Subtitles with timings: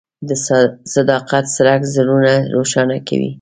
[0.27, 0.29] د
[0.93, 3.29] صداقت څرک زړونه روښانه کوي.